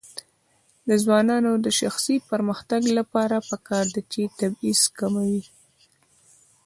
[0.87, 5.43] د ځوانانو د شخصي پرمختګ لپاره پکار ده چې تبعیض کموي.